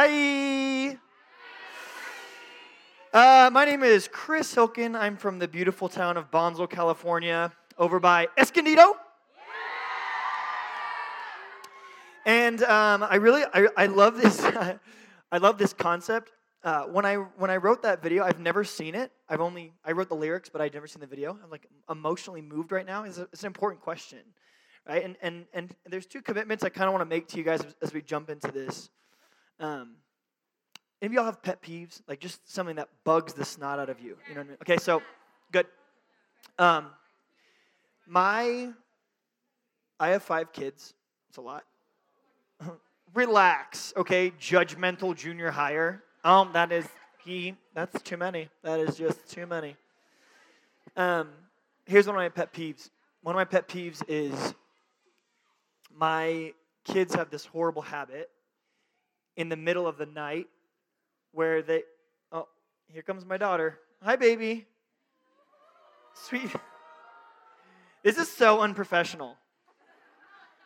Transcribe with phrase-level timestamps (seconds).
[0.00, 0.96] Hi.
[3.12, 4.96] Uh, my name is Chris Hilkin.
[4.96, 8.94] I'm from the beautiful town of Bonsall, California, over by Escondido.
[12.24, 14.40] And um, I really, I, I love this.
[15.32, 16.30] I love this concept.
[16.62, 19.10] Uh, when I when I wrote that video, I've never seen it.
[19.28, 21.36] I've only I wrote the lyrics, but I've never seen the video.
[21.42, 23.02] I'm like emotionally moved right now.
[23.02, 24.20] It's, a, it's an important question,
[24.88, 25.04] right?
[25.04, 27.66] And and and there's two commitments I kind of want to make to you guys
[27.82, 28.90] as we jump into this.
[29.60, 29.96] Um,
[31.00, 32.00] any of y'all have pet peeves?
[32.08, 34.16] Like just something that bugs the snot out of you.
[34.28, 34.56] You know what I mean?
[34.62, 35.02] Okay, so
[35.52, 35.66] good.
[36.58, 36.86] Um,
[38.06, 38.70] my,
[40.00, 40.94] I have five kids.
[41.28, 41.64] It's a lot.
[43.14, 44.32] Relax, okay?
[44.40, 46.02] Judgmental junior higher.
[46.24, 46.86] Um, that is
[47.24, 47.54] he.
[47.74, 48.48] That's too many.
[48.62, 49.76] That is just too many.
[50.96, 51.28] Um,
[51.86, 52.90] here's one of my pet peeves.
[53.22, 54.54] One of my pet peeves is
[55.94, 56.52] my
[56.84, 58.30] kids have this horrible habit
[59.38, 60.48] in the middle of the night
[61.30, 61.84] where they,
[62.32, 62.48] oh,
[62.88, 63.78] here comes my daughter.
[64.02, 64.66] Hi, baby.
[66.12, 66.50] Sweet.
[68.02, 69.36] This is so unprofessional.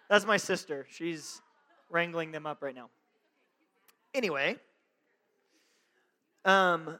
[0.09, 0.87] That's my sister.
[0.91, 1.43] She's
[1.91, 2.89] wrangling them up right now.
[4.15, 4.57] Anyway,
[6.47, 6.99] um,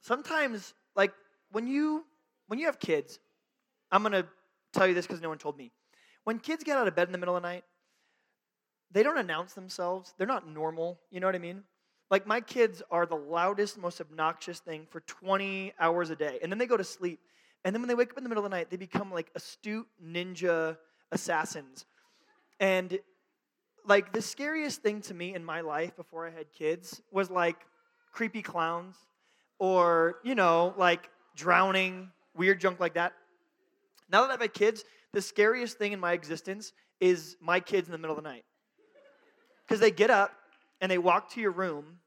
[0.00, 1.12] sometimes, like
[1.52, 2.04] when you
[2.48, 3.18] when you have kids,
[3.90, 4.26] I'm gonna
[4.72, 5.72] tell you this because no one told me.
[6.24, 7.64] When kids get out of bed in the middle of the night,
[8.90, 10.14] they don't announce themselves.
[10.16, 10.98] They're not normal.
[11.10, 11.62] You know what I mean?
[12.10, 16.38] Like my kids are the loudest, most obnoxious thing for 20 hours a day.
[16.42, 17.20] And then they go to sleep.
[17.64, 19.30] And then when they wake up in the middle of the night, they become like
[19.34, 20.76] astute ninja
[21.10, 21.84] assassins.
[22.60, 22.98] And
[23.84, 27.56] like the scariest thing to me in my life before I had kids was like
[28.12, 28.96] creepy clowns
[29.58, 33.14] or, you know, like drowning, weird junk like that.
[34.10, 37.92] Now that I've had kids, the scariest thing in my existence is my kids in
[37.92, 38.44] the middle of the night.
[39.66, 40.32] Because they get up
[40.80, 41.98] and they walk to your room,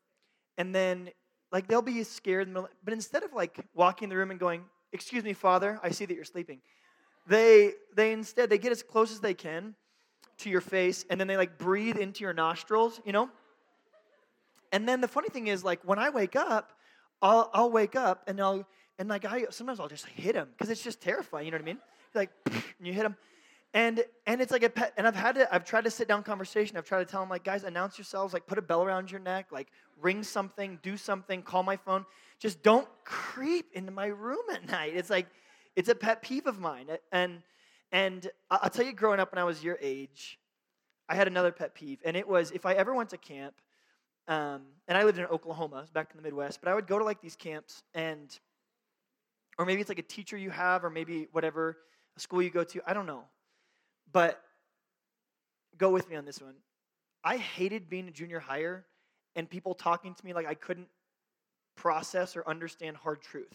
[0.57, 1.09] and then
[1.51, 5.23] like they'll be scared, but instead of like walking in the room and going, "Excuse
[5.23, 6.61] me, Father, I see that you're sleeping,"
[7.27, 9.75] they they instead they get as close as they can
[10.37, 13.29] to your face, and then they like breathe into your nostrils, you know.
[14.71, 16.73] And then the funny thing is, like when I wake up,
[17.21, 20.69] I'll I'll wake up and I'll and like I sometimes I'll just hit him because
[20.69, 21.45] it's just terrifying.
[21.45, 21.79] You know what I mean?
[22.13, 23.15] Like and you hit him,
[23.73, 26.23] and and it's like a pet and i've had to i've tried to sit down
[26.23, 26.75] conversation.
[26.77, 29.19] I've tried to tell them like guys announce yourselves like put a bell around your
[29.19, 29.67] neck like
[30.01, 32.05] ring something do something call my phone.
[32.39, 34.93] Just don't creep into my room at night.
[34.95, 35.27] It's like
[35.75, 36.87] it's a pet peeve of mine.
[37.11, 37.43] And
[37.91, 40.39] and i'll tell you growing up when i was your age
[41.07, 43.55] i had another pet peeve and it was if i ever went to camp
[44.27, 47.05] um, and i lived in oklahoma back in the midwest but i would go to
[47.05, 48.39] like these camps and
[49.57, 51.77] or maybe it's like a teacher you have or maybe whatever
[52.17, 53.23] school you go to i don't know
[54.11, 54.41] but
[55.77, 56.55] go with me on this one.
[57.23, 58.85] I hated being a junior higher
[59.35, 60.87] and people talking to me like I couldn't
[61.75, 63.53] process or understand hard truth.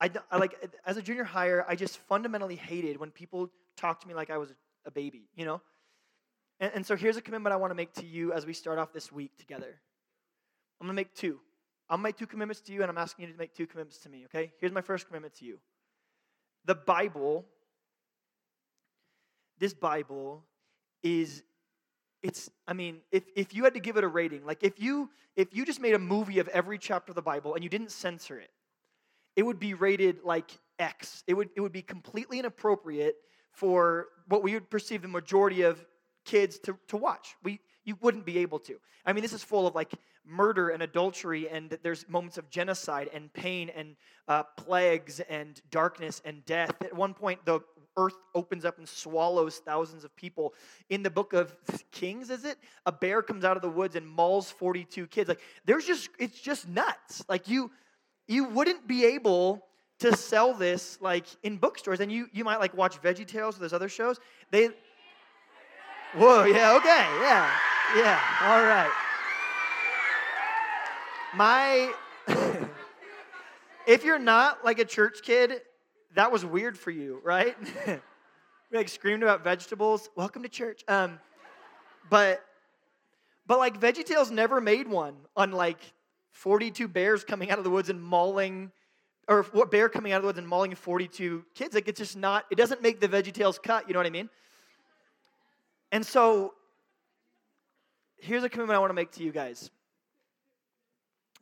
[0.00, 0.54] I, I like
[0.86, 4.38] as a junior higher, I just fundamentally hated when people talked to me like I
[4.38, 4.52] was
[4.84, 5.60] a baby, you know?
[6.60, 8.78] And, and so here's a commitment I want to make to you as we start
[8.78, 9.80] off this week together.
[10.80, 11.40] I'm to make two.
[11.90, 14.08] I'm make two commitments to you, and I'm asking you to make two commitments to
[14.08, 14.52] me, okay?
[14.60, 15.58] Here's my first commitment to you.
[16.66, 17.46] The Bible
[19.58, 20.44] this Bible
[21.02, 21.42] is
[22.20, 25.08] it's i mean if, if you had to give it a rating like if you
[25.36, 27.92] if you just made a movie of every chapter of the bible and you didn't
[27.92, 28.50] censor it
[29.38, 31.22] it would be rated like x.
[31.28, 33.16] It would it would be completely inappropriate
[33.52, 35.84] for what we would perceive the majority of
[36.24, 37.36] kids to, to watch.
[37.44, 38.76] We you wouldn't be able to
[39.06, 39.92] i mean this is full of like
[40.24, 43.96] murder and adultery and there's moments of genocide and pain and
[44.28, 47.60] uh, plagues and darkness and death at one point the
[47.98, 50.54] earth opens up and swallows thousands of people.
[50.88, 51.54] In the book of
[51.90, 52.56] Kings, is it?
[52.86, 55.28] A bear comes out of the woods and mauls 42 kids.
[55.28, 57.24] Like there's just it's just nuts.
[57.28, 57.70] Like you
[58.26, 59.66] you wouldn't be able
[59.98, 63.72] to sell this like in bookstores and you you might like watch VeggieTales or those
[63.72, 64.18] other shows.
[64.50, 64.70] They
[66.14, 67.06] Whoa, yeah, okay.
[67.20, 67.50] Yeah.
[67.96, 68.20] Yeah.
[68.42, 68.90] All right.
[71.34, 71.92] My
[73.86, 75.62] if you're not like a church kid
[76.14, 77.56] that was weird for you, right?
[77.86, 77.98] we
[78.76, 80.10] like screamed about vegetables.
[80.16, 80.84] Welcome to church.
[80.88, 81.18] Um,
[82.10, 82.44] but
[83.46, 85.80] but like VeggieTales never made one on like
[86.32, 88.70] 42 bears coming out of the woods and mauling
[89.28, 91.74] or what bear coming out of the woods and mauling 42 kids.
[91.74, 94.28] Like it's just not, it doesn't make the VeggieTales cut, you know what I mean?
[95.92, 96.54] And so
[98.20, 99.70] here's a commitment I want to make to you guys.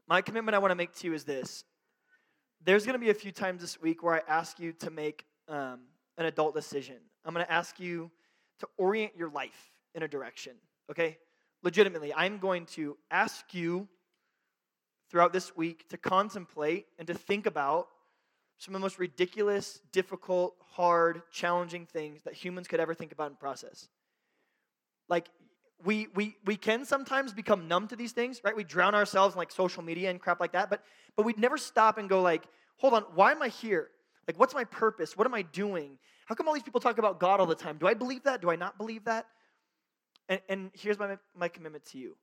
[0.08, 1.64] My commitment I want to make to you is this
[2.64, 5.24] there's going to be a few times this week where I ask you to make
[5.48, 5.80] um,
[6.18, 6.96] an adult decision.
[7.24, 8.10] I'm going to ask you
[8.60, 10.54] to orient your life in a direction,
[10.90, 11.18] okay?
[11.66, 13.88] legitimately, I'm going to ask you
[15.10, 17.88] throughout this week to contemplate and to think about
[18.58, 23.30] some of the most ridiculous, difficult, hard, challenging things that humans could ever think about
[23.30, 23.88] and process.
[25.08, 25.28] Like,
[25.84, 28.56] we, we, we can sometimes become numb to these things, right?
[28.56, 30.82] We drown ourselves in like social media and crap like that, but,
[31.16, 32.44] but we'd never stop and go like,
[32.76, 33.88] hold on, why am I here?
[34.26, 35.16] Like, what's my purpose?
[35.16, 35.98] What am I doing?
[36.26, 37.76] How come all these people talk about God all the time?
[37.78, 38.42] Do I believe that?
[38.42, 39.26] Do I not believe that?
[40.28, 42.16] And, and here's my, my commitment to you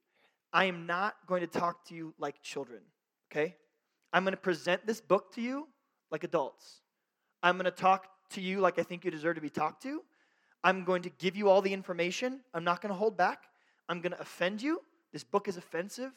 [0.51, 2.81] I am not going to talk to you like children,
[3.31, 3.55] okay?
[4.11, 5.67] I'm going to present this book to you
[6.11, 6.81] like adults.
[7.41, 10.01] I'm going to talk to you like I think you deserve to be talked to.
[10.63, 12.39] I'm going to give you all the information.
[12.53, 13.43] I'm not going to hold back.
[13.89, 14.81] I'm going to offend you.
[15.11, 16.11] This book is offensive.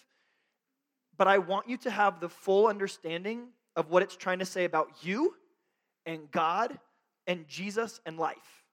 [1.16, 4.64] But I want you to have the full understanding of what it's trying to say
[4.64, 5.34] about you
[6.04, 6.78] and God
[7.26, 8.64] and Jesus and life.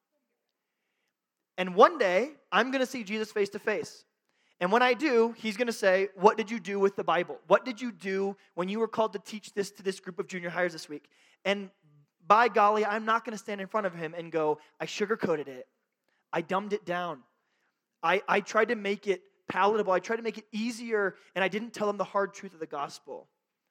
[1.58, 4.06] And one day, I'm going to see Jesus face to face.
[4.60, 7.38] And when I do, he's going to say, What did you do with the Bible?
[7.48, 10.28] What did you do when you were called to teach this to this group of
[10.28, 11.10] junior highers this week?
[11.46, 11.70] And
[12.28, 15.48] by golly, I'm not going to stand in front of him and go, I sugarcoated
[15.48, 15.68] it.
[16.32, 17.20] I dumbed it down.
[18.02, 19.94] I, I tried to make it palatable.
[19.94, 22.60] I tried to make it easier, and I didn't tell them the hard truth of
[22.60, 23.28] the gospel.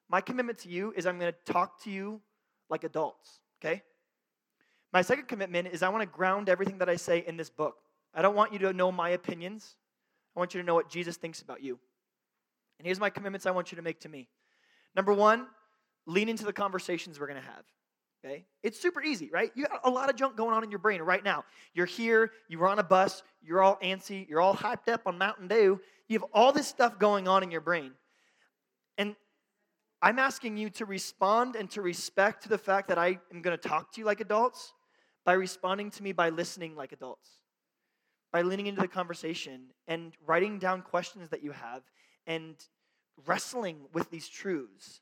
[0.08, 2.20] My commitment to you is I'm going to talk to you
[2.68, 3.82] like adults, okay?
[4.92, 7.76] My second commitment is I want to ground everything that I say in this book.
[8.14, 9.76] I don't want you to know my opinions.
[10.36, 11.78] I want you to know what Jesus thinks about you.
[12.78, 14.28] And here's my commitments I want you to make to me.
[14.94, 15.46] Number one,
[16.06, 17.64] lean into the conversations we're going to have.
[18.24, 18.44] Okay?
[18.62, 19.50] It's super easy, right?
[19.54, 21.44] You got a lot of junk going on in your brain right now.
[21.74, 25.18] You're here, you were on a bus, you're all antsy, you're all hyped up on
[25.18, 25.80] Mountain Dew.
[26.08, 27.92] You have all this stuff going on in your brain.
[28.96, 29.16] And
[30.00, 33.56] I'm asking you to respond and to respect to the fact that I am going
[33.56, 34.72] to talk to you like adults
[35.24, 37.28] by responding to me by listening like adults,
[38.32, 41.82] by leaning into the conversation and writing down questions that you have
[42.26, 42.56] and
[43.26, 45.00] wrestling with these truths.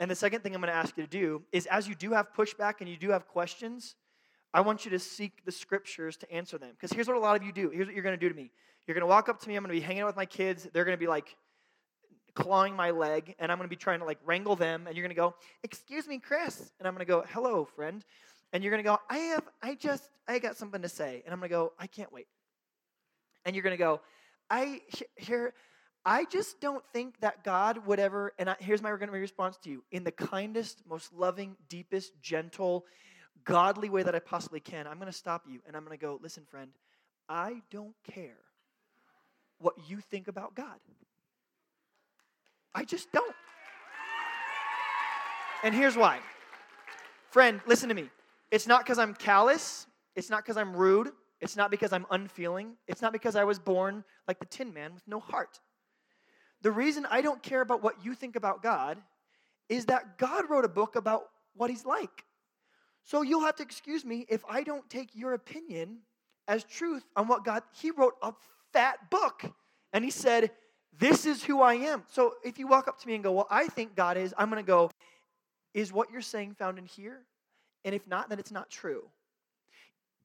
[0.00, 2.10] And the second thing I'm going to ask you to do is as you do
[2.12, 3.94] have pushback and you do have questions,
[4.52, 6.70] I want you to seek the scriptures to answer them.
[6.72, 7.70] Because here's what a lot of you do.
[7.70, 8.50] Here's what you're going to do to me.
[8.86, 9.54] You're going to walk up to me.
[9.54, 10.66] I'm going to be hanging out with my kids.
[10.72, 11.36] They're going to be like,
[12.34, 15.02] clawing my leg, and I'm going to be trying to like wrangle them, and you're
[15.02, 18.04] going to go, "Excuse me, Chris," and I'm going to go, "Hello, friend,"
[18.52, 21.32] and you're going to go, "I have, I just, I got something to say," and
[21.32, 22.26] I'm going to go, "I can't wait,"
[23.44, 24.00] and you're going to go,
[24.48, 24.80] "I
[25.16, 25.54] here."
[26.04, 29.84] I just don't think that God would ever, and I, here's my response to you
[29.92, 32.86] in the kindest, most loving, deepest, gentle,
[33.44, 34.86] godly way that I possibly can.
[34.86, 36.70] I'm going to stop you and I'm going to go, listen, friend,
[37.28, 38.38] I don't care
[39.58, 40.78] what you think about God.
[42.74, 43.34] I just don't.
[45.62, 46.20] And here's why.
[47.30, 48.08] Friend, listen to me.
[48.50, 49.86] It's not because I'm callous.
[50.16, 51.10] It's not because I'm rude.
[51.40, 52.72] It's not because I'm unfeeling.
[52.88, 55.60] It's not because I was born like the Tin Man with no heart.
[56.62, 58.98] The reason I don't care about what you think about God
[59.68, 61.24] is that God wrote a book about
[61.54, 62.24] what He's like.
[63.04, 65.98] So you'll have to excuse me if I don't take your opinion
[66.48, 68.32] as truth on what God, He wrote a
[68.72, 69.44] fat book.
[69.92, 70.50] And He said,
[70.98, 72.02] this is who I am.
[72.08, 74.50] So if you walk up to me and go, Well, I think God is, I'm
[74.50, 74.90] going to go,
[75.74, 77.22] Is what you're saying found in here?
[77.84, 79.04] And if not, then it's not true.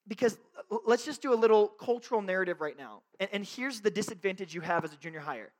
[0.08, 0.38] Because
[0.72, 3.02] uh, let's just do a little cultural narrative right now.
[3.20, 5.52] And, and here's the disadvantage you have as a junior higher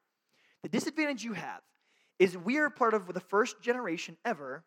[0.66, 1.62] the disadvantage you have
[2.18, 4.64] is we are part of the first generation ever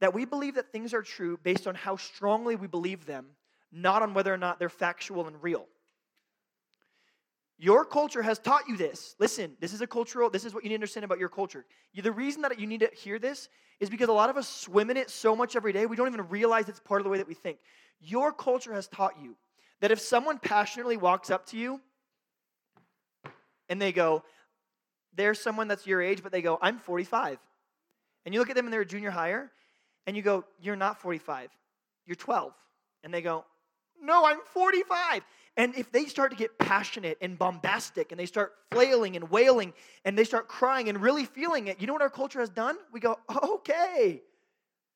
[0.00, 3.26] that we believe that things are true based on how strongly we believe them,
[3.70, 5.66] not on whether or not they're factual and real.
[7.58, 9.14] Your culture has taught you this.
[9.18, 11.66] Listen, this is a cultural, this is what you need to understand about your culture.
[11.94, 13.50] The reason that you need to hear this
[13.80, 16.08] is because a lot of us swim in it so much every day, we don't
[16.08, 17.58] even realize it's part of the way that we think.
[18.00, 19.36] Your culture has taught you
[19.82, 21.82] that if someone passionately walks up to you
[23.68, 24.22] and they go,
[25.16, 27.38] there's someone that's your age, but they go, I'm 45.
[28.24, 29.50] And you look at them and they're a junior higher,
[30.06, 31.50] and you go, You're not 45,
[32.06, 32.52] you're 12.
[33.04, 33.44] And they go,
[34.00, 35.22] No, I'm 45.
[35.56, 39.72] And if they start to get passionate and bombastic and they start flailing and wailing
[40.04, 42.76] and they start crying and really feeling it, you know what our culture has done?
[42.92, 44.20] We go, okay,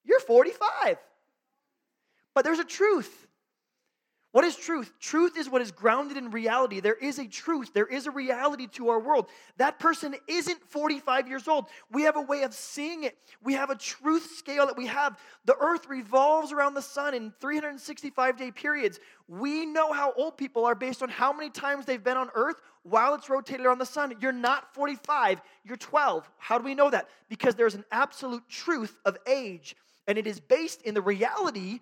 [0.05, 0.99] you're 45.
[2.35, 3.27] But there's a truth.
[4.32, 4.92] What is truth?
[5.00, 6.78] Truth is what is grounded in reality.
[6.78, 9.26] There is a truth, there is a reality to our world.
[9.56, 11.66] That person isn't 45 years old.
[11.90, 13.18] We have a way of seeing it.
[13.42, 15.18] We have a truth scale that we have.
[15.46, 19.00] The earth revolves around the sun in 365 day periods.
[19.26, 22.60] We know how old people are based on how many times they've been on earth
[22.84, 24.14] while it's rotated around the sun.
[24.20, 26.30] You're not 45, you're 12.
[26.38, 27.08] How do we know that?
[27.28, 29.75] Because there's an absolute truth of age,
[30.06, 31.80] and it is based in the reality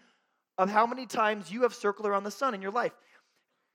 [0.58, 2.92] of how many times you have circled around the sun in your life.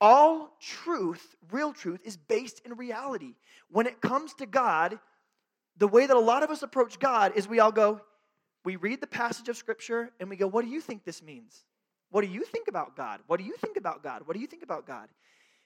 [0.00, 3.34] all truth, real truth, is based in reality.
[3.70, 4.98] When it comes to God,
[5.78, 8.00] the way that a lot of us approach God is we all go,
[8.64, 11.64] we read the passage of Scripture and we go, What do you think this means?
[12.10, 13.20] What do you think about God?
[13.26, 14.22] What do you think about God?
[14.26, 15.08] What do you think about God?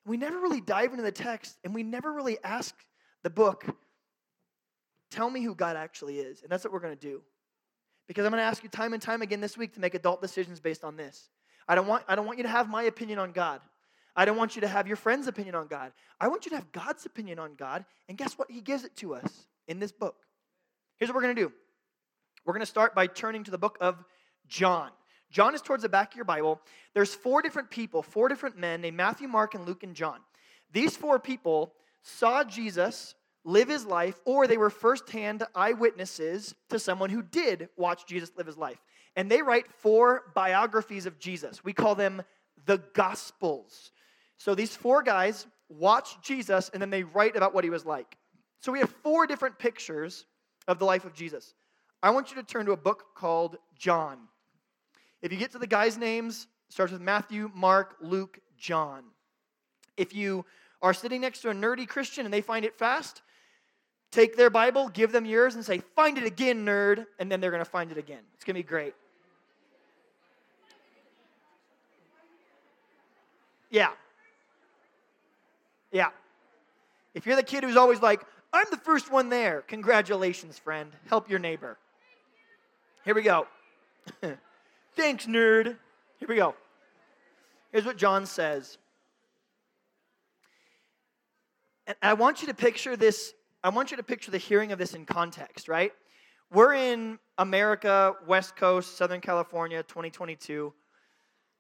[0.07, 2.75] We never really dive into the text and we never really ask
[3.23, 3.65] the book,
[5.11, 6.43] Tell me who God actually is.
[6.43, 7.23] And that's what we're going to do.
[8.09, 10.21] Because I'm going to ask you time and time again this week to make adult
[10.21, 11.29] decisions based on this.
[11.69, 13.61] I don't want, I don't want you to have my opinion on God.
[14.17, 15.93] I don't want you to have your friend's opinion on God.
[16.21, 17.85] I want you to have God's opinion on God.
[18.09, 18.51] And guess what?
[18.51, 20.17] He gives it to us in this book.
[20.97, 21.53] Here's what we're going to do
[22.45, 24.03] we're going to start by turning to the book of
[24.49, 24.91] John.
[25.31, 26.61] John is towards the back of your Bible.
[26.95, 30.21] There's four different people, four different men named Matthew, Mark, and Luke, and John.
[30.73, 33.15] These four people saw Jesus
[33.45, 38.47] live his life, or they were firsthand eyewitnesses to someone who did watch Jesus live
[38.47, 38.79] his life.
[39.17, 41.65] And they write four biographies of Jesus.
[41.65, 42.23] We call them
[42.67, 43.91] the Gospels.
[44.37, 48.17] So these four guys watch Jesus and then they write about what he was like.
[48.61, 50.27] So we have four different pictures
[50.67, 51.55] of the life of Jesus.
[52.03, 54.19] I want you to turn to a book called John.
[55.23, 59.05] If you get to the guys' names, starts with Matthew, Mark, Luke, John.
[59.97, 60.45] If you
[60.81, 63.23] are sitting next to a nerdy Christian and they find it fast,
[64.11, 67.51] take their Bible, give them yours, and say, Find it again, nerd, and then they're
[67.51, 68.21] going to find it again.
[68.35, 68.95] It's going to be great.
[73.71, 73.91] Yeah.
[75.93, 76.09] Yeah.
[77.15, 78.23] If you're the kid who's always like,
[78.53, 80.91] I'm the first one there, congratulations, friend.
[81.09, 81.77] Help your neighbor.
[83.05, 83.47] Here we go.
[84.97, 85.77] Thanks, nerd.
[86.19, 86.55] Here we go.
[87.73, 88.79] Here's what John says.
[91.87, 94.79] And I want you to picture this, I want you to picture the hearing of
[94.79, 95.93] this in context, right?
[96.53, 100.73] We're in America, West Coast, Southern California, 2022.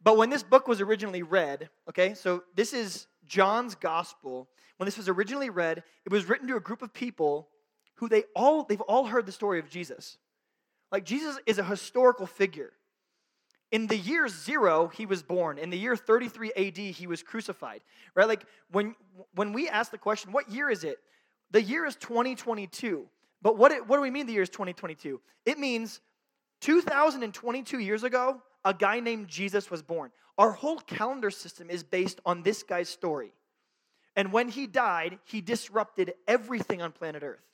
[0.03, 4.49] But when this book was originally read, okay, so this is John's gospel.
[4.77, 7.49] When this was originally read, it was written to a group of people
[7.97, 10.19] who they all they've all heard the story of Jesus.
[10.93, 12.73] Like Jesus is a historical figure.
[13.73, 15.59] In the year 0 he was born.
[15.59, 17.81] In the year 33 AD he was crucified.
[18.15, 18.29] Right?
[18.29, 18.95] Like when
[19.35, 21.01] when we ask the question, what year is it?
[21.51, 23.07] The year is 2022.
[23.41, 25.21] But what, it, what do we mean the year is 2022?
[25.47, 26.01] It means
[26.61, 30.11] 2022 years ago, a guy named Jesus was born.
[30.37, 33.33] Our whole calendar system is based on this guy's story.
[34.17, 37.45] And when he died, he disrupted everything on planet Earth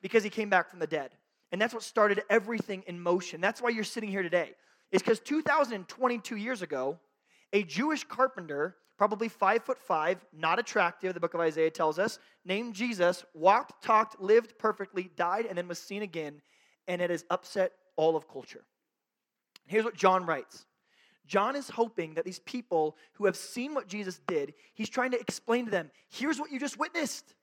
[0.00, 1.10] because he came back from the dead.
[1.52, 3.40] And that's what started everything in motion.
[3.40, 4.52] That's why you're sitting here today.
[4.90, 6.98] It's because 2022 years ago,
[7.52, 12.18] a Jewish carpenter, probably five foot five, not attractive, the book of Isaiah tells us,
[12.44, 16.40] named Jesus, walked, talked, lived perfectly, died, and then was seen again.
[16.86, 18.64] And it has upset all of culture.
[19.66, 20.66] Here's what John writes
[21.26, 25.20] John is hoping that these people who have seen what Jesus did, he's trying to
[25.20, 27.34] explain to them here's what you just witnessed.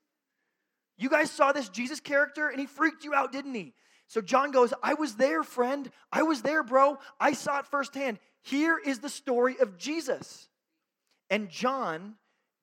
[0.97, 3.73] You guys saw this Jesus character and he freaked you out, didn't he?
[4.07, 5.89] So John goes, I was there, friend.
[6.11, 6.99] I was there, bro.
[7.19, 8.19] I saw it firsthand.
[8.41, 10.49] Here is the story of Jesus.
[11.31, 12.15] And John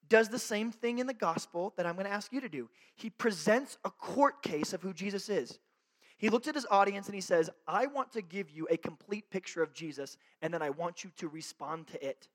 [0.09, 2.69] does the same thing in the gospel that I'm going to ask you to do.
[2.95, 5.59] He presents a court case of who Jesus is.
[6.19, 9.31] He looks at his audience and he says, I want to give you a complete
[9.31, 12.29] picture of Jesus, and then I want you to respond to it.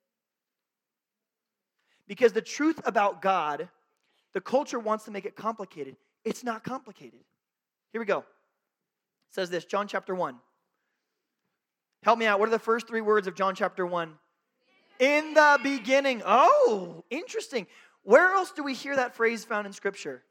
[2.08, 3.70] Because the truth about God,
[4.34, 5.98] the culture wants to make it complicated.
[6.26, 7.20] It's not complicated.
[7.92, 8.20] Here we go.
[8.20, 8.26] It
[9.32, 10.36] says this, John chapter 1.
[12.04, 12.40] Help me out.
[12.40, 14.14] What are the first three words of John chapter 1?
[15.00, 16.22] In the beginning.
[16.26, 17.68] Oh, interesting.
[18.04, 20.24] Where else do we hear that phrase found in Scripture?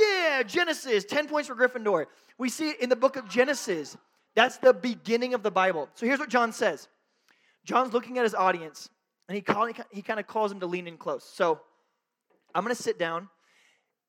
[0.00, 2.06] Yeah, Genesis, 10 points for Gryffindor.
[2.38, 3.96] We see it in the book of Genesis.
[4.34, 5.88] That's the beginning of the Bible.
[5.94, 6.88] So here's what John says
[7.64, 8.88] John's looking at his audience,
[9.28, 11.24] and he, call, he kind of calls them to lean in close.
[11.24, 11.60] So
[12.54, 13.28] I'm going to sit down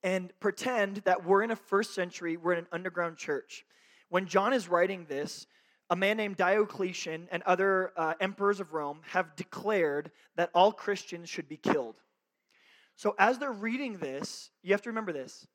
[0.03, 3.65] and pretend that we're in a first century, we're in an underground church.
[4.09, 5.45] When John is writing this,
[5.91, 11.29] a man named Diocletian and other uh, emperors of Rome have declared that all Christians
[11.29, 11.95] should be killed.
[12.95, 15.45] So as they're reading this, you have to remember this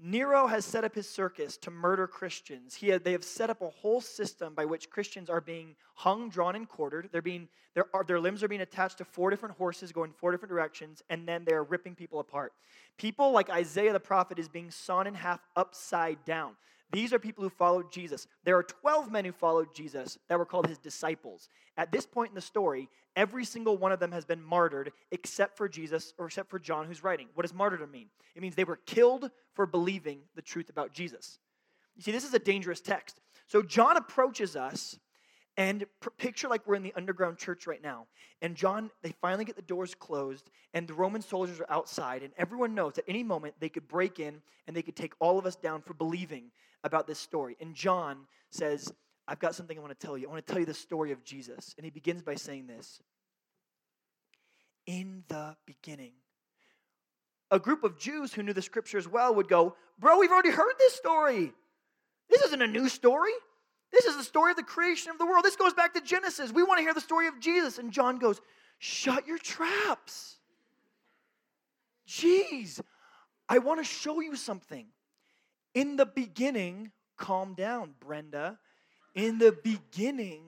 [0.00, 2.74] Nero has set up his circus to murder Christians.
[2.74, 6.28] He had, they have set up a whole system by which Christians are being hung,
[6.28, 7.08] drawn, and quartered.
[7.12, 10.50] They're being, their, their limbs are being attached to four different horses going four different
[10.50, 12.52] directions, and then they're ripping people apart.
[12.96, 16.54] People like Isaiah the prophet is being sawn in half upside down.
[16.90, 18.26] These are people who followed Jesus.
[18.44, 21.48] There are 12 men who followed Jesus that were called his disciples.
[21.76, 25.56] At this point in the story, every single one of them has been martyred except
[25.56, 27.28] for Jesus or except for John who's writing.
[27.34, 28.08] What does martyrdom mean?
[28.34, 31.38] It means they were killed for believing the truth about Jesus.
[31.94, 33.20] You see, this is a dangerous text.
[33.48, 34.98] So John approaches us
[35.58, 35.84] And
[36.18, 38.06] picture like we're in the underground church right now.
[38.40, 42.32] And John, they finally get the doors closed, and the Roman soldiers are outside, and
[42.38, 45.46] everyone knows at any moment they could break in and they could take all of
[45.46, 46.52] us down for believing
[46.84, 47.56] about this story.
[47.60, 48.18] And John
[48.50, 48.92] says,
[49.26, 50.28] I've got something I want to tell you.
[50.28, 51.74] I want to tell you the story of Jesus.
[51.76, 53.02] And he begins by saying this
[54.86, 56.12] In the beginning.
[57.50, 60.74] A group of Jews who knew the scriptures well would go, Bro, we've already heard
[60.78, 61.52] this story.
[62.30, 63.32] This isn't a new story.
[63.92, 65.44] This is the story of the creation of the world.
[65.44, 66.52] This goes back to Genesis.
[66.52, 67.78] We want to hear the story of Jesus.
[67.78, 68.40] And John goes,
[68.78, 70.36] Shut your traps.
[72.06, 72.80] Jeez,
[73.48, 74.86] I want to show you something.
[75.74, 78.58] In the beginning, calm down, Brenda.
[79.14, 80.42] In the beginning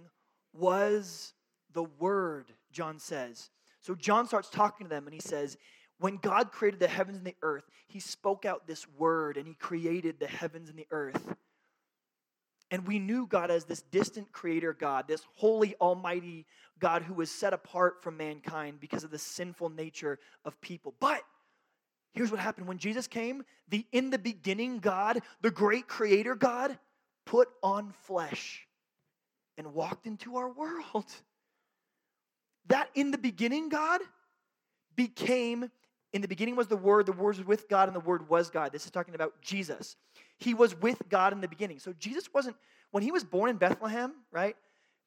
[0.52, 1.35] was
[1.73, 3.50] the Word, John says.
[3.80, 5.56] So John starts talking to them and he says,
[5.99, 9.54] When God created the heavens and the earth, he spoke out this word and he
[9.54, 11.35] created the heavens and the earth.
[12.70, 16.46] And we knew God as this distant creator God, this holy, almighty
[16.78, 20.94] God who was set apart from mankind because of the sinful nature of people.
[21.00, 21.22] But
[22.12, 26.78] here's what happened when Jesus came the in the beginning God, the great creator God,
[27.26, 28.66] put on flesh
[29.58, 31.06] and walked into our world.
[32.66, 34.00] That in the beginning God
[34.96, 35.70] became,
[36.12, 38.50] in the beginning was the Word, the Word was with God, and the Word was
[38.50, 38.72] God.
[38.72, 39.96] This is talking about Jesus.
[40.40, 41.78] He was with God in the beginning.
[41.78, 42.56] So Jesus wasn't,
[42.90, 44.56] when he was born in Bethlehem, right?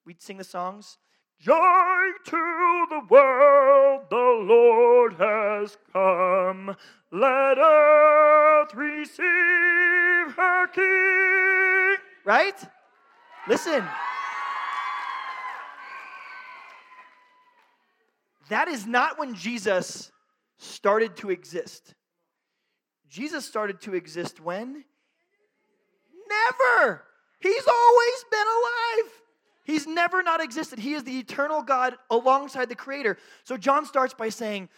[0.05, 0.99] We'd sing the songs.
[1.39, 6.75] Joy to the world, the Lord has come.
[7.11, 11.97] Let earth receive her King.
[12.23, 12.55] Right?
[13.47, 13.83] Listen.
[18.49, 20.11] That is not when Jesus
[20.57, 21.95] started to exist.
[23.09, 24.85] Jesus started to exist when?
[26.27, 27.03] Never.
[27.39, 29.11] He's always been alive.
[29.65, 30.79] He's never not existed.
[30.79, 33.17] He is the eternal God alongside the Creator.
[33.43, 34.69] So John starts by saying,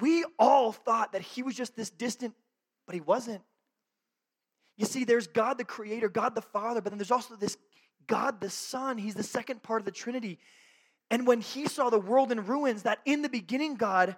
[0.00, 2.34] We all thought that he was just this distant,
[2.86, 3.42] but he wasn't.
[4.76, 7.58] You see, there's God the Creator, God the Father, but then there's also this
[8.06, 8.96] God the Son.
[8.96, 10.38] He's the second part of the Trinity.
[11.10, 14.16] And when he saw the world in ruins, that in the beginning, God,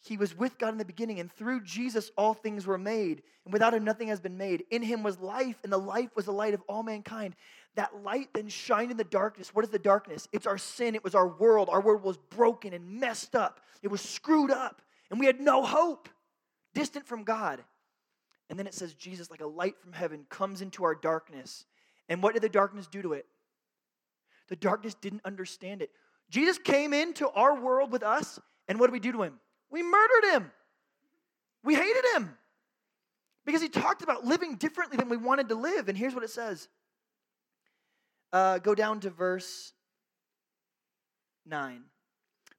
[0.00, 3.52] he was with God in the beginning, and through Jesus all things were made, and
[3.52, 4.64] without him nothing has been made.
[4.70, 7.34] In him was life, and the life was the light of all mankind.
[7.74, 9.54] That light then shined in the darkness.
[9.54, 10.28] What is the darkness?
[10.32, 11.68] It's our sin, it was our world.
[11.70, 15.64] Our world was broken and messed up, it was screwed up, and we had no
[15.64, 16.08] hope,
[16.74, 17.62] distant from God.
[18.50, 21.66] And then it says, Jesus, like a light from heaven, comes into our darkness.
[22.08, 23.26] And what did the darkness do to it?
[24.48, 25.90] The darkness didn't understand it.
[26.30, 29.38] Jesus came into our world with us, and what did we do to him?
[29.70, 30.50] We murdered him.
[31.62, 32.36] We hated him
[33.44, 35.88] because he talked about living differently than we wanted to live.
[35.88, 36.68] And here's what it says
[38.32, 39.72] uh, go down to verse
[41.46, 41.82] 9.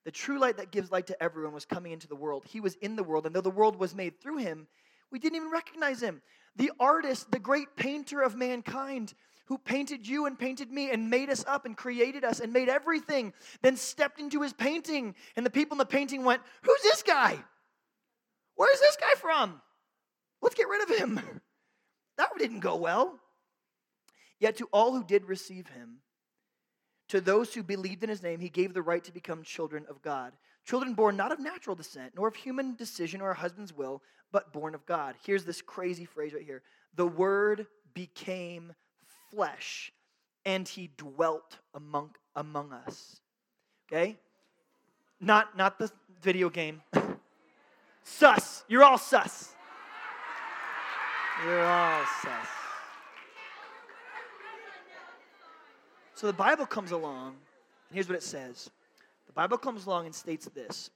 [0.06, 2.46] The true light that gives light to everyone was coming into the world.
[2.48, 4.68] He was in the world, and though the world was made through him,
[5.12, 6.22] we didn't even recognize him.
[6.56, 9.14] The artist, the great painter of mankind,
[9.50, 12.70] who painted you and painted me and made us up and created us and made
[12.70, 13.34] everything,
[13.64, 15.16] then stepped into his painting.
[15.36, 17.38] And the people in the painting went, Who's this guy?
[18.56, 19.60] Where's this guy from?
[20.42, 21.20] Let's get rid of him.
[22.18, 23.18] That didn't go well.
[24.42, 26.00] Yet to all who did receive him,
[27.08, 30.02] to those who believed in his name, he gave the right to become children of
[30.02, 30.34] God.
[30.66, 34.02] Children born not of natural descent, nor of human decision or a husband's will,
[34.34, 35.16] but born of God.
[35.26, 36.62] Here's this crazy phrase right here
[36.94, 38.74] The word became
[39.32, 39.92] flesh
[40.46, 43.22] and he dwelt among, among us.
[43.88, 44.18] Okay?
[45.20, 46.82] Not, not the video game.
[48.04, 48.64] sus.
[48.68, 49.54] You're all sus.
[51.44, 52.48] You're all sus.
[56.16, 58.70] So the Bible comes along, and here's what it says.
[59.28, 60.90] The Bible comes along and states this.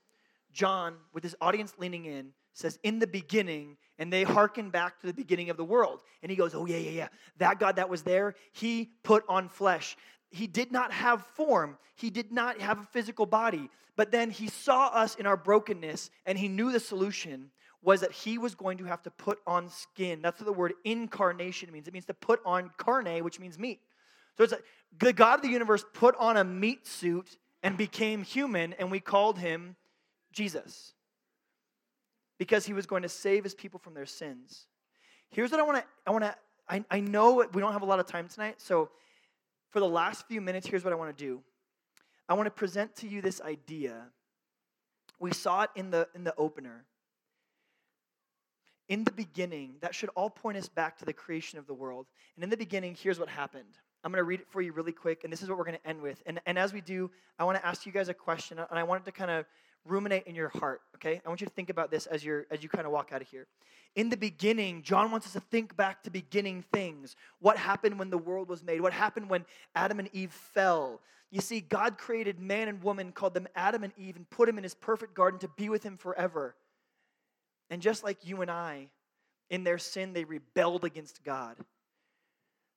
[0.51, 5.07] John, with his audience leaning in, says, In the beginning, and they hearken back to
[5.07, 6.01] the beginning of the world.
[6.21, 7.07] And he goes, Oh, yeah, yeah, yeah.
[7.37, 9.97] That God that was there, he put on flesh.
[10.29, 13.69] He did not have form, he did not have a physical body.
[13.95, 17.51] But then he saw us in our brokenness, and he knew the solution
[17.83, 20.21] was that he was going to have to put on skin.
[20.21, 21.87] That's what the word incarnation means.
[21.87, 23.81] It means to put on carne, which means meat.
[24.37, 24.63] So it's like
[24.97, 28.99] the God of the universe put on a meat suit and became human, and we
[28.99, 29.75] called him
[30.31, 30.93] Jesus
[32.37, 34.67] because he was going to save his people from their sins.
[35.29, 36.35] Here's what I want to, I want to,
[36.69, 38.89] I, I know we don't have a lot of time tonight, so
[39.69, 41.41] for the last few minutes, here's what I want to do.
[42.29, 44.05] I want to present to you this idea.
[45.19, 46.85] We saw it in the, in the opener.
[48.89, 52.07] In the beginning, that should all point us back to the creation of the world.
[52.35, 54.91] And in the beginning, here's what happened I'm going to read it for you really
[54.91, 56.21] quick, and this is what we're going to end with.
[56.25, 58.83] And, and as we do, I want to ask you guys a question, and I
[58.83, 59.45] want it to kind of
[59.85, 61.21] ruminate in your heart, okay?
[61.25, 63.21] I want you to think about this as, you're, as you kind of walk out
[63.21, 63.47] of here.
[63.95, 67.15] In the beginning, John wants us to think back to beginning things.
[67.39, 68.81] What happened when the world was made?
[68.81, 71.01] What happened when Adam and Eve fell?
[71.29, 74.57] You see, God created man and woman, called them Adam and Eve, and put him
[74.57, 76.55] in his perfect garden to be with him forever.
[77.69, 78.87] And just like you and I,
[79.49, 81.57] in their sin, they rebelled against God.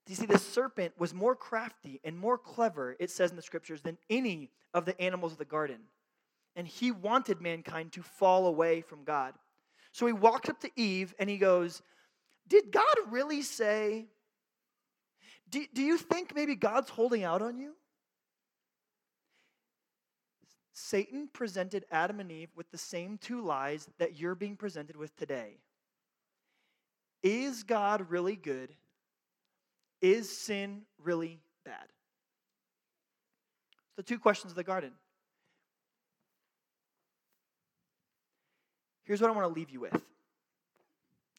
[0.08, 3.80] You see, the serpent was more crafty and more clever, it says in the scriptures,
[3.80, 5.80] than any of the animals of the garden.
[6.56, 9.34] And he wanted mankind to fall away from God.
[9.92, 11.82] So he walks up to Eve and he goes,
[12.48, 14.06] Did God really say?
[15.48, 17.74] Do, do you think maybe God's holding out on you?
[20.72, 25.16] Satan presented Adam and Eve with the same two lies that you're being presented with
[25.16, 25.56] today.
[27.22, 28.74] Is God really good?
[30.02, 31.86] Is sin really bad?
[33.96, 34.92] The two questions of the garden.
[39.06, 39.98] Here's what I want to leave you with.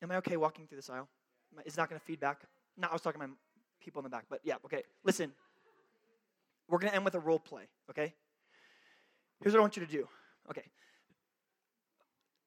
[0.02, 1.08] Am I okay walking through this aisle?
[1.66, 2.42] Is not going to feedback?
[2.78, 3.34] No, I was talking to my
[3.82, 4.84] people in the back, but yeah, okay.
[5.04, 5.32] Listen,
[6.70, 8.14] we're going to end with a role play, okay?
[9.42, 10.08] Here's what I want you to do.
[10.50, 10.64] Okay.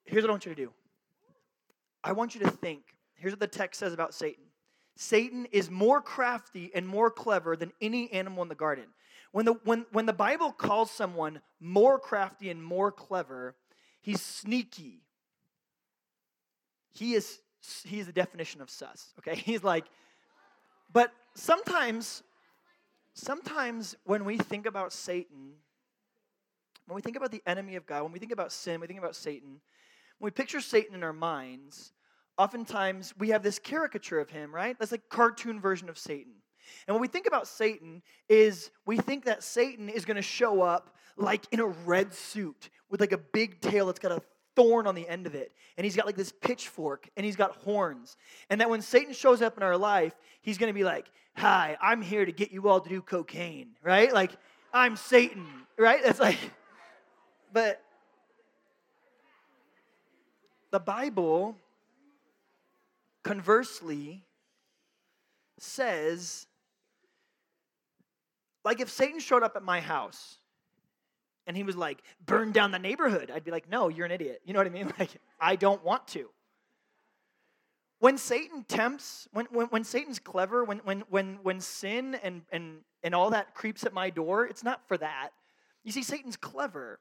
[0.05, 0.73] Here's what I want you to do.
[2.03, 2.83] I want you to think.
[3.15, 4.45] Here's what the text says about Satan
[4.97, 8.85] Satan is more crafty and more clever than any animal in the garden.
[9.33, 13.55] When the, when, when the Bible calls someone more crafty and more clever,
[14.03, 15.05] he's sneaky.
[16.92, 17.40] He is
[17.85, 19.35] he's the definition of sus, okay?
[19.44, 19.85] He's like,
[20.92, 22.22] but sometimes,
[23.14, 25.53] sometimes when we think about Satan,
[26.87, 28.98] when we think about the enemy of God, when we think about sin, we think
[28.98, 29.61] about Satan,
[30.18, 31.92] when we picture Satan in our minds,
[32.37, 34.76] oftentimes we have this caricature of him, right?
[34.79, 36.33] That's like cartoon version of Satan.
[36.87, 40.62] And when we think about Satan is we think that Satan is going to show
[40.62, 44.22] up like in a red suit with like a big tail that's got a
[44.57, 45.53] thorn on the end of it.
[45.77, 48.17] And he's got like this pitchfork and he's got horns.
[48.49, 51.77] And that when Satan shows up in our life, he's going to be like, "Hi,
[51.81, 54.13] I'm here to get you all to do cocaine." Right?
[54.13, 54.33] Like,
[54.73, 55.47] "I'm Satan."
[55.79, 56.03] Right?
[56.03, 56.39] That's like
[57.53, 57.83] but
[60.71, 61.57] the Bible
[63.23, 64.25] conversely
[65.59, 66.47] says
[68.65, 70.39] like if Satan showed up at my house
[71.51, 74.41] and he was like, burn down the neighborhood, I'd be like, no, you're an idiot.
[74.45, 74.93] You know what I mean?
[75.01, 75.11] Like,
[75.41, 76.31] I don't want to.
[77.99, 82.83] When Satan tempts, when, when, when Satan's clever, when, when, when, when sin and, and,
[83.03, 85.31] and all that creeps at my door, it's not for that.
[85.83, 87.01] You see, Satan's clever.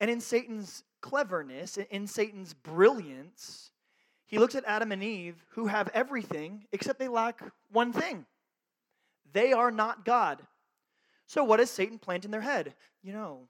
[0.00, 3.70] And in Satan's cleverness, in Satan's brilliance,
[4.26, 8.26] he looks at Adam and Eve, who have everything, except they lack one thing
[9.32, 10.42] they are not God.
[11.26, 12.74] So, what does Satan plant in their head?
[13.02, 13.48] You know,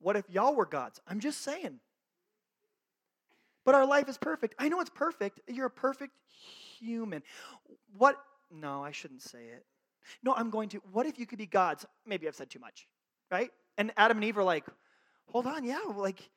[0.00, 1.00] what if y'all were gods?
[1.06, 1.80] I'm just saying.
[3.64, 4.54] But our life is perfect.
[4.58, 5.40] I know it's perfect.
[5.46, 6.12] You're a perfect
[6.78, 7.22] human.
[7.96, 8.16] What?
[8.50, 9.64] No, I shouldn't say it.
[10.22, 10.82] No, I'm going to.
[10.92, 11.84] What if you could be gods?
[12.06, 12.88] Maybe I've said too much,
[13.30, 13.50] right?
[13.76, 14.64] And Adam and Eve are like,
[15.26, 16.28] hold on, yeah, like,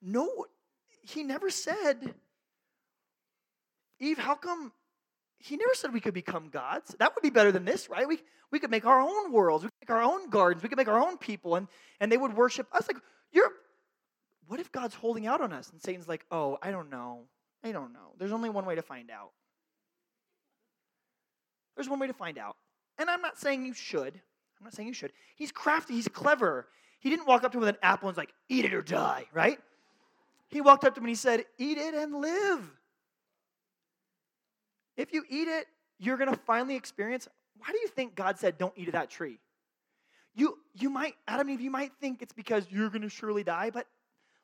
[0.00, 0.46] no,
[1.02, 2.14] he never said,
[3.98, 4.72] Eve, how come
[5.38, 6.94] he never said we could become gods?
[6.98, 8.06] That would be better than this, right?
[8.06, 8.18] We,
[8.50, 10.88] we could make our own worlds, we could make our own gardens, we could make
[10.88, 11.68] our own people, and,
[12.00, 12.88] and they would worship us.
[12.88, 12.96] Like,
[13.32, 13.50] you're,
[14.48, 15.70] what if God's holding out on us?
[15.70, 17.20] And Satan's like, oh, I don't know.
[17.62, 18.14] I don't know.
[18.18, 19.30] There's only one way to find out.
[21.76, 22.56] There's one way to find out.
[22.98, 24.14] And I'm not saying you should.
[24.58, 25.12] I'm not saying you should.
[25.36, 26.66] He's crafty, he's clever.
[27.00, 28.82] He didn't walk up to him with an apple and was like, eat it or
[28.82, 29.58] die, right?
[30.48, 32.77] He walked up to him and he said, eat it and live.
[34.98, 35.66] If you eat it,
[35.98, 37.28] you're going to finally experience.
[37.56, 39.38] Why do you think God said, don't eat of that tree?
[40.34, 43.42] You, you might, Adam and Eve, you might think it's because you're going to surely
[43.42, 43.86] die, but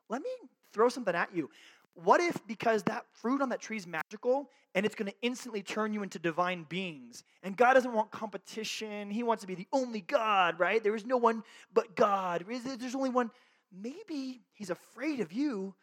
[0.09, 0.29] let me
[0.73, 1.49] throw something at you.
[1.93, 5.61] What if because that fruit on that tree is magical and it's going to instantly
[5.61, 7.23] turn you into divine beings?
[7.43, 9.09] And God doesn't want competition.
[9.09, 10.83] He wants to be the only God, right?
[10.83, 12.43] There is no one but God.
[12.47, 13.31] There's only one.
[13.71, 15.73] Maybe he's afraid of you,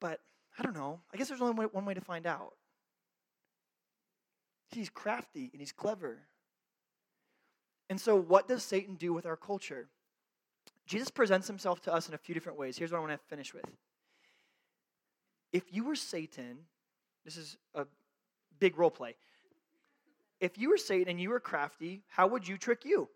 [0.00, 0.20] but
[0.58, 1.00] I don't know.
[1.12, 2.54] I guess there's only one way to find out.
[4.74, 6.18] He's crafty and he's clever.
[7.88, 9.88] And so, what does Satan do with our culture?
[10.86, 12.76] Jesus presents himself to us in a few different ways.
[12.76, 13.64] Here's what I want to finish with.
[15.52, 16.58] If you were Satan,
[17.24, 17.86] this is a
[18.58, 19.14] big role play.
[20.40, 23.08] If you were Satan and you were crafty, how would you trick you?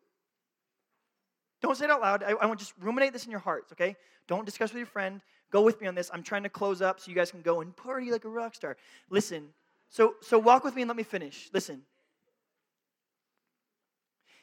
[1.60, 2.22] Don't say it out loud.
[2.22, 3.96] I, I want just ruminate this in your hearts, okay?
[4.28, 5.20] Don't discuss with your friend.
[5.50, 6.10] Go with me on this.
[6.12, 8.54] I'm trying to close up so you guys can go and party like a rock
[8.54, 8.76] star.
[9.10, 9.48] Listen,
[9.90, 11.48] So, so walk with me and let me finish.
[11.52, 11.82] Listen.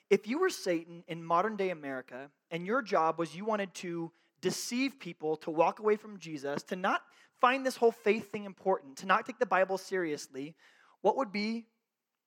[0.09, 4.11] If you were Satan in modern day America and your job was you wanted to
[4.41, 7.01] deceive people to walk away from Jesus, to not
[7.41, 10.55] find this whole faith thing important, to not take the Bible seriously,
[11.01, 11.65] what would be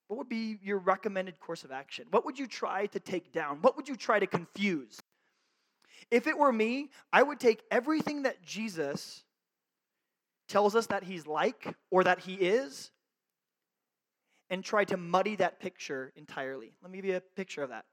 [0.08, 2.06] what would be your recommended course of action?
[2.10, 3.58] What would you try to take down?
[3.60, 4.98] What would you try to confuse?
[6.10, 9.22] If it were me, I would take everything that Jesus
[10.48, 12.90] tells us that he's like or that he is
[14.50, 16.72] and try to muddy that picture entirely.
[16.82, 17.84] Let me give you a picture of that.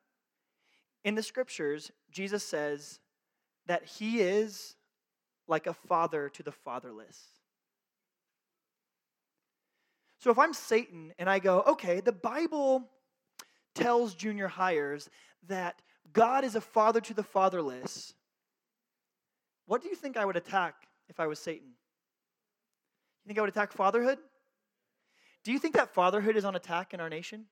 [1.04, 3.00] In the scriptures, Jesus says
[3.68, 4.76] that he is
[5.48, 7.20] like a father to the fatherless.
[10.20, 12.90] So if I'm Satan and I go, okay, the Bible
[13.76, 15.08] tells junior highers
[15.48, 15.82] that
[16.14, 18.14] God is a father to the fatherless,
[19.68, 20.76] what do you think I would attack
[21.10, 21.68] if I was Satan?
[23.24, 24.18] You think I would attack fatherhood?
[25.46, 27.46] Do you think that fatherhood is on attack in our nation?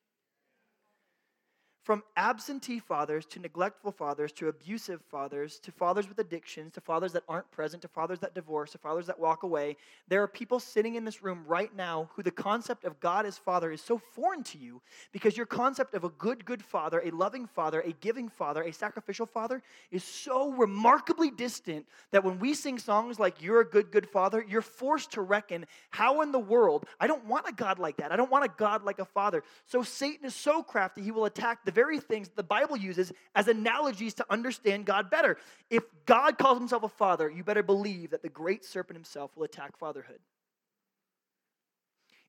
[1.84, 7.12] From absentee fathers to neglectful fathers to abusive fathers to fathers with addictions to fathers
[7.12, 9.76] that aren't present to fathers that divorce to fathers that walk away,
[10.08, 13.38] there are people sitting in this room right now who the concept of God as
[13.38, 17.12] Father is so foreign to you because your concept of a good, good father, a
[17.12, 22.54] loving father, a giving father, a sacrificial father is so remarkably distant that when we
[22.54, 26.40] sing songs like You're a Good, Good Father, you're forced to reckon how in the
[26.40, 28.14] world, I don't want a God like that.
[28.14, 29.44] I don't want a God like a father.
[29.66, 33.48] So Satan is so crafty, he will attack the very things the Bible uses as
[33.48, 35.38] analogies to understand God better.
[35.70, 39.44] If God calls himself a father, you better believe that the great serpent himself will
[39.44, 40.20] attack fatherhood.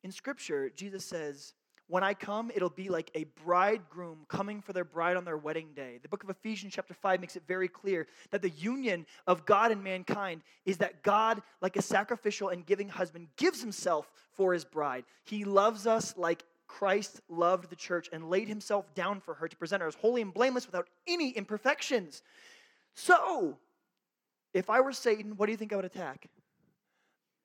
[0.03, 1.55] In Scripture, Jesus says,
[1.87, 5.69] when I come, it'll be like a bridegroom coming for their bride on their wedding
[5.77, 5.99] day.
[6.03, 9.71] The book of Ephesians, chapter 5, makes it very clear that the union of God
[9.71, 14.65] and mankind is that God, like a sacrificial and giving husband, gives himself for his
[14.65, 15.05] bride.
[15.25, 19.57] He loves us like Christ loved the church and laid himself down for her to
[19.57, 22.21] present her as holy and blameless without any imperfections.
[22.95, 23.59] So,
[24.53, 26.29] if I were Satan, what do you think I would attack?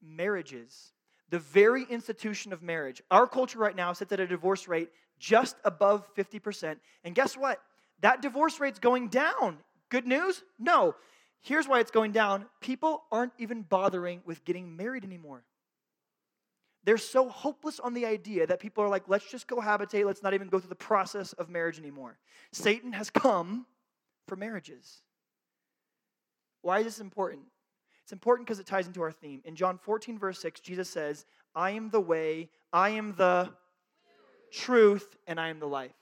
[0.01, 0.93] Marriages.
[1.29, 3.03] The very institution of marriage.
[3.11, 4.89] Our culture right now sits at a divorce rate
[5.19, 6.77] just above 50%.
[7.03, 7.61] And guess what?
[8.01, 9.57] That divorce rate's going down.
[9.89, 10.41] Good news?
[10.57, 10.95] No.
[11.41, 15.43] Here's why it's going down people aren't even bothering with getting married anymore.
[16.85, 20.33] They're so hopeless on the idea that people are like, let's just cohabitate, let's not
[20.33, 22.17] even go through the process of marriage anymore.
[22.51, 23.65] Satan has come
[24.27, 25.01] for marriages.
[26.61, 27.43] Why is this important?
[28.03, 29.41] It's important because it ties into our theme.
[29.45, 33.49] In John 14, verse 6, Jesus says, I am the way, I am the
[34.51, 35.98] truth, and I am the life.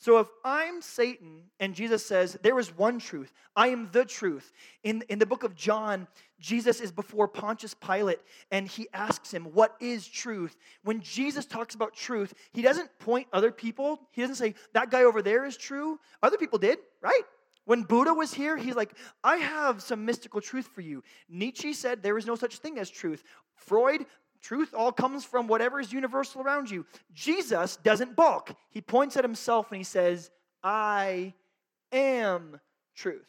[0.00, 4.52] So if I'm Satan and Jesus says, there is one truth, I am the truth.
[4.84, 6.06] In, in the book of John,
[6.38, 8.20] Jesus is before Pontius Pilate
[8.52, 10.56] and he asks him, What is truth?
[10.84, 15.02] When Jesus talks about truth, he doesn't point other people, he doesn't say, That guy
[15.02, 15.98] over there is true.
[16.22, 17.22] Other people did, right?
[17.64, 21.02] When Buddha was here, he's like, I have some mystical truth for you.
[21.28, 23.24] Nietzsche said there is no such thing as truth.
[23.56, 24.06] Freud
[24.40, 26.86] Truth all comes from whatever is universal around you.
[27.12, 28.54] Jesus doesn't balk.
[28.70, 30.30] He points at himself and he says,
[30.62, 31.34] I
[31.92, 32.60] am
[32.94, 33.26] truth.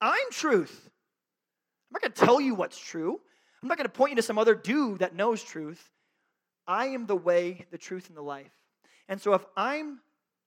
[0.00, 0.80] I'm truth.
[0.84, 3.20] I'm not going to tell you what's true.
[3.62, 5.90] I'm not going to point you to some other dude that knows truth.
[6.66, 8.50] I am the way, the truth, and the life.
[9.08, 10.00] And so if I'm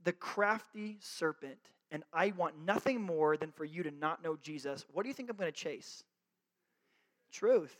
[0.03, 1.59] the crafty serpent
[1.91, 5.13] and I want nothing more than for you to not know Jesus, what do you
[5.13, 6.03] think I'm going to chase?
[7.35, 7.75] Truth.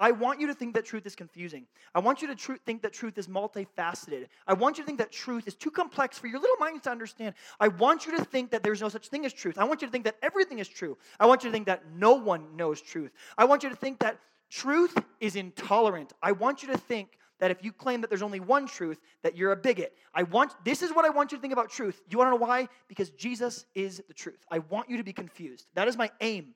[0.00, 1.66] I want you to think that truth is confusing.
[1.94, 4.28] I want you to tr- think that truth is multifaceted.
[4.46, 6.90] I want you to think that truth is too complex for your little minds to
[6.90, 7.34] understand.
[7.60, 9.58] I want you to think that there's no such thing as truth.
[9.58, 10.96] I want you to think that everything is true.
[11.20, 13.12] I want you to think that no one knows truth.
[13.36, 16.14] I want you to think that truth is intolerant.
[16.22, 19.36] I want you to think that if you claim that there's only one truth, that
[19.36, 19.94] you're a bigot.
[20.14, 22.00] I want this is what I want you to think about truth.
[22.08, 22.68] You want to know why?
[22.88, 24.44] Because Jesus is the truth.
[24.50, 25.66] I want you to be confused.
[25.74, 26.54] That is my aim.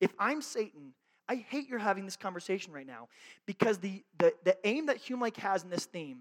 [0.00, 0.94] If I'm Satan,
[1.28, 3.08] I hate you're having this conversation right now
[3.46, 6.20] because the, the, the aim that Hume Lake has in this theme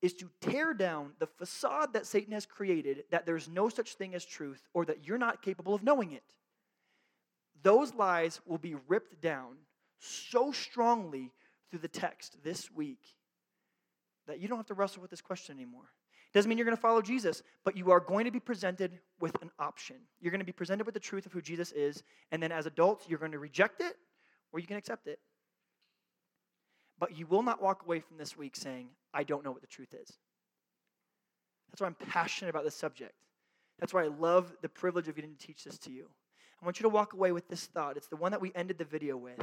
[0.00, 4.14] is to tear down the facade that Satan has created that there's no such thing
[4.14, 6.24] as truth or that you're not capable of knowing it.
[7.62, 9.54] Those lies will be ripped down
[10.00, 11.30] so strongly
[11.70, 13.00] through the text this week
[14.26, 15.90] that you don't have to wrestle with this question anymore.
[16.32, 19.40] Doesn't mean you're going to follow Jesus, but you are going to be presented with
[19.42, 19.96] an option.
[20.20, 22.66] You're going to be presented with the truth of who Jesus is, and then as
[22.66, 23.96] adults, you're going to reject it
[24.52, 25.18] or you can accept it.
[26.98, 29.66] But you will not walk away from this week saying, I don't know what the
[29.66, 30.12] truth is.
[31.70, 33.14] That's why I'm passionate about this subject.
[33.78, 36.08] That's why I love the privilege of getting to teach this to you.
[36.60, 37.96] I want you to walk away with this thought.
[37.96, 39.40] It's the one that we ended the video with.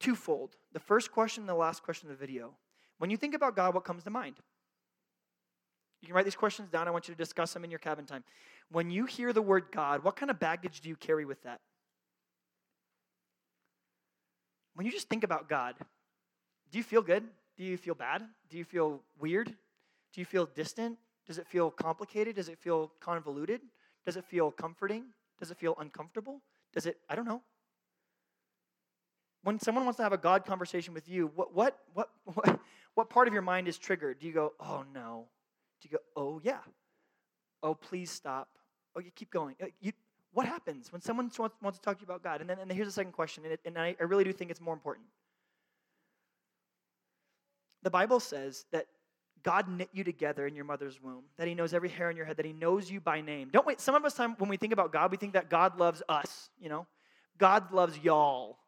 [0.00, 0.56] twofold.
[0.72, 2.54] The first question and the last question of the video.
[2.98, 4.36] When you think about God, what comes to mind?
[6.00, 6.88] You can write these questions down.
[6.88, 8.24] I want you to discuss them in your cabin time.
[8.70, 11.60] When you hear the word God, what kind of baggage do you carry with that?
[14.74, 15.74] When you just think about God,
[16.70, 17.24] do you feel good?
[17.56, 18.22] Do you feel bad?
[18.50, 19.48] Do you feel weird?
[19.48, 20.98] Do you feel distant?
[21.26, 22.36] Does it feel complicated?
[22.36, 23.62] Does it feel convoluted?
[24.04, 25.04] Does it feel comforting?
[25.38, 26.42] Does it feel uncomfortable?
[26.72, 27.42] Does it, I don't know.
[29.46, 32.58] When someone wants to have a God conversation with you, what, what, what, what,
[32.94, 34.18] what part of your mind is triggered?
[34.18, 35.26] Do you go, oh no?
[35.80, 36.58] Do you go, oh yeah?
[37.62, 38.48] Oh, please stop.
[38.96, 39.54] Oh, you keep going.
[39.80, 39.92] You,
[40.32, 42.40] what happens when someone wants, wants to talk to you about God?
[42.40, 44.50] And then and here's the second question, and, it, and I, I really do think
[44.50, 45.06] it's more important.
[47.84, 48.86] The Bible says that
[49.44, 52.26] God knit you together in your mother's womb, that He knows every hair on your
[52.26, 53.50] head, that He knows you by name.
[53.52, 53.80] Don't wait.
[53.80, 56.50] Some of us, time when we think about God, we think that God loves us,
[56.58, 56.84] you know?
[57.38, 58.58] God loves y'all.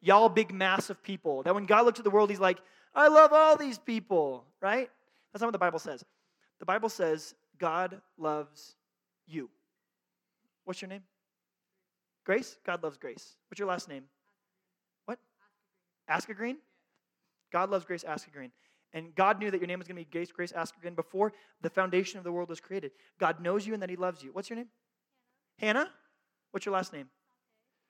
[0.00, 1.42] Y'all big mass of people.
[1.42, 2.58] That when God looks at the world, He's like,
[2.94, 4.90] I love all these people, right?
[5.32, 6.04] That's not what the Bible says.
[6.58, 8.74] The Bible says God loves
[9.26, 9.50] you.
[10.64, 11.02] What's your name?
[12.24, 12.58] Grace?
[12.64, 13.36] God loves Grace.
[13.48, 14.04] What's your last name?
[15.06, 15.18] What?
[16.08, 16.58] Aska Green?
[17.52, 18.52] God loves Grace Aska Green.
[18.92, 21.68] And God knew that your name was going to be Grace, Grace Askergren before the
[21.68, 22.92] foundation of the world was created.
[23.18, 24.30] God knows you and that He loves you.
[24.32, 24.68] What's your name?
[25.58, 25.80] Hannah.
[25.80, 25.90] Hannah?
[26.50, 27.08] What's your last name?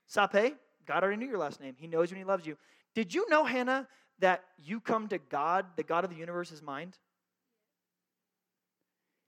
[0.06, 0.56] Sape.
[0.88, 1.74] God already knew your last name.
[1.79, 2.57] He knows you and He loves you.
[2.94, 3.87] Did you know, Hannah,
[4.18, 6.96] that you come to God, the God of the universe's mind?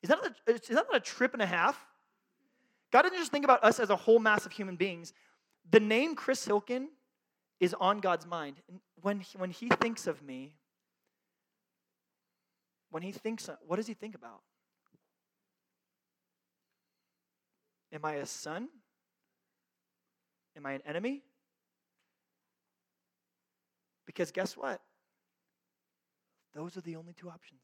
[0.02, 1.78] Is that, a, is that not a trip and a half?
[2.90, 5.12] God didn't just think about us as a whole mass of human beings.
[5.70, 6.86] The name Chris Hilkin
[7.60, 8.56] is on God's mind.
[9.02, 10.54] When he, when he thinks of me,
[12.90, 14.40] when he thinks, what does he think about?
[17.92, 18.68] Am I a son?
[20.56, 21.22] Am I an enemy?
[24.10, 24.80] Because guess what?
[26.52, 27.60] Those are the only two options.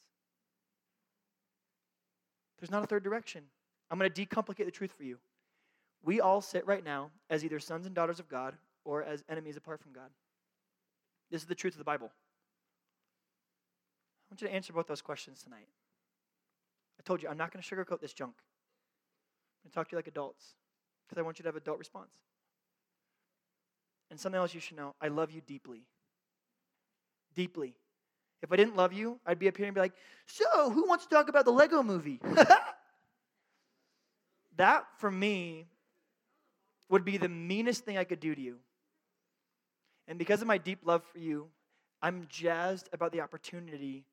[2.61, 3.43] There's not a third direction.
[3.91, 5.19] I'm going to decomplicate the truth for you.
[6.05, 8.55] We all sit right now as either sons and daughters of God
[8.85, 10.11] or as enemies apart from God.
[11.33, 12.13] This is the truth of the Bible.
[14.23, 15.67] I want you to answer both those questions tonight.
[17.01, 18.35] I told you, I'm not going to sugarcoat this junk.
[18.39, 20.55] I'm going to talk to you like adults
[21.09, 22.13] because I want you to have adult response.
[24.13, 25.89] And something else you should know I love you deeply.
[27.37, 27.75] Deeply.
[28.43, 29.95] If I didn't love you, I'd be up here and be like,
[30.27, 32.21] So, who wants to talk about the Lego movie?
[34.57, 35.67] that, for me,
[36.89, 38.57] would be the meanest thing I could do to you.
[40.09, 41.49] And because of my deep love for you,
[42.03, 44.05] I'm jazzed about the opportunity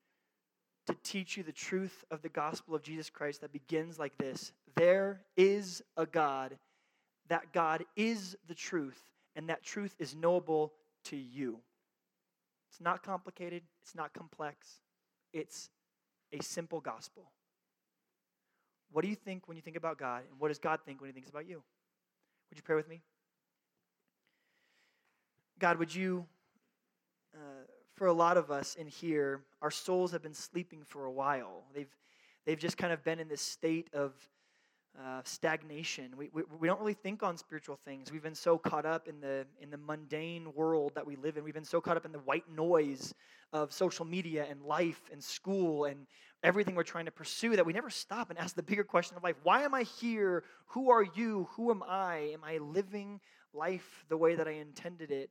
[0.87, 4.51] to teach you the truth of the gospel of Jesus Christ that begins like this
[4.75, 6.57] There is a God,
[7.29, 8.99] that God is the truth,
[9.35, 10.73] and that truth is knowable
[11.05, 11.59] to you.
[12.73, 14.79] It's not complicated, it's not complex,
[15.31, 15.69] it's
[16.31, 17.31] a simple gospel.
[18.91, 21.07] What do you think when you think about God, and what does God think when
[21.07, 21.61] He thinks about you?
[22.49, 23.03] Would you pray with me?
[25.59, 26.25] God, would you
[27.35, 31.11] uh, for a lot of us in here, our souls have been sleeping for a
[31.11, 31.65] while.
[31.75, 31.95] They've,
[32.43, 34.13] they've just kind of been in this state of
[34.99, 36.13] uh, stagnation.
[36.15, 38.11] We, we, we don't really think on spiritual things.
[38.11, 41.43] We've been so caught up in the, in the mundane world that we live in.
[41.43, 43.13] We've been so caught up in the white noise
[43.51, 46.05] of social media and life and school and
[46.43, 49.23] everything we're trying to pursue that we never stop and ask the bigger question of
[49.23, 50.43] life Why am I here?
[50.67, 51.47] Who are you?
[51.51, 52.31] Who am I?
[52.33, 53.19] Am I living
[53.53, 55.29] life the way that I intended it?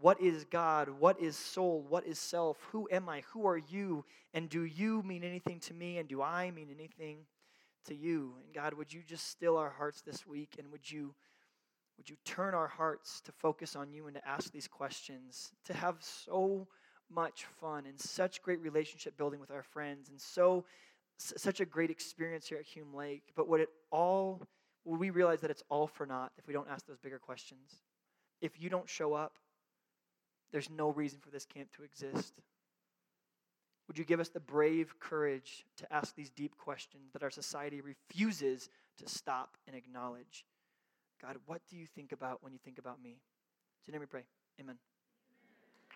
[0.00, 0.88] What is God?
[0.88, 1.84] What is soul?
[1.88, 2.56] What is self?
[2.72, 3.22] Who am I?
[3.32, 4.04] Who are you?
[4.32, 5.98] And do you mean anything to me?
[5.98, 7.18] And do I mean anything
[7.84, 8.34] to you?
[8.44, 10.56] And God, would you just still our hearts this week?
[10.58, 11.14] And would you
[11.98, 15.74] would you turn our hearts to focus on you and to ask these questions, to
[15.74, 16.66] have so
[17.10, 20.64] much fun and such great relationship building with our friends and so
[21.18, 23.24] such a great experience here at Hume Lake.
[23.36, 24.42] But what it all
[24.84, 27.82] will we realize that it's all for naught if we don't ask those bigger questions.
[28.40, 29.38] If you don't show up,
[30.50, 32.34] there's no reason for this camp to exist.
[33.92, 37.82] Would you give us the brave courage to ask these deep questions that our society
[37.82, 40.46] refuses to stop and acknowledge?
[41.20, 43.18] God, what do you think about when you think about me?
[43.84, 44.22] To name we pray.
[44.58, 44.78] Amen.